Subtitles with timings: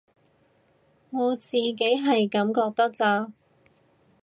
[1.11, 3.27] 我自己係噉覺得咋